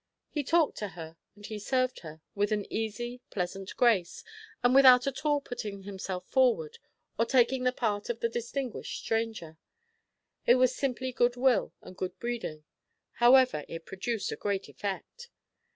He 0.31 0.43
talked 0.43 0.79
to 0.79 0.87
her, 0.97 1.15
and 1.35 1.45
he 1.45 1.59
served 1.59 1.99
her, 1.99 2.21
with 2.33 2.51
an 2.51 2.65
easy, 2.73 3.21
pleasant 3.29 3.75
grace, 3.77 4.23
and 4.63 4.73
without 4.73 5.05
at 5.05 5.23
all 5.27 5.39
putting 5.39 5.83
himself 5.83 6.25
forward 6.27 6.79
or 7.19 7.25
taking 7.27 7.65
the 7.65 7.71
part 7.71 8.09
of 8.09 8.19
the 8.19 8.27
distinguished 8.27 8.97
stranger. 9.03 9.59
It 10.47 10.55
was 10.55 10.75
simply 10.75 11.11
good 11.11 11.35
will 11.35 11.73
and 11.83 11.95
good 11.95 12.17
breeding; 12.19 12.63
however, 13.11 13.63
it 13.67 13.85
produced 13.85 14.31
a 14.31 14.35
great 14.35 14.67
effect. 14.67 15.29